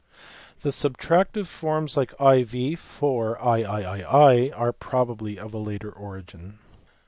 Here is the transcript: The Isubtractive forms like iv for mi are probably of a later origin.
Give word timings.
The 0.61 0.69
Isubtractive 0.71 1.45
forms 1.45 1.95
like 1.95 2.11
iv 2.19 2.79
for 2.79 3.37
mi 3.45 4.51
are 4.51 4.73
probably 4.73 5.37
of 5.37 5.53
a 5.53 5.57
later 5.59 5.91
origin. 5.91 6.57